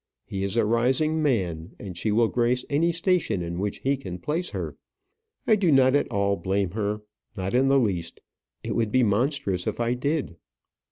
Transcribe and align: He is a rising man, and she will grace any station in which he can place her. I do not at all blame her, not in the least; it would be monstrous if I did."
He 0.25 0.43
is 0.43 0.57
a 0.57 0.65
rising 0.65 1.21
man, 1.21 1.75
and 1.77 1.95
she 1.95 2.11
will 2.11 2.27
grace 2.27 2.65
any 2.71 2.91
station 2.91 3.43
in 3.43 3.59
which 3.59 3.77
he 3.83 3.95
can 3.97 4.17
place 4.17 4.49
her. 4.49 4.75
I 5.45 5.55
do 5.55 5.71
not 5.71 5.93
at 5.93 6.07
all 6.09 6.37
blame 6.37 6.71
her, 6.71 7.03
not 7.37 7.53
in 7.53 7.67
the 7.67 7.79
least; 7.79 8.19
it 8.63 8.75
would 8.75 8.91
be 8.91 9.03
monstrous 9.03 9.67
if 9.67 9.79
I 9.79 9.93
did." 9.93 10.37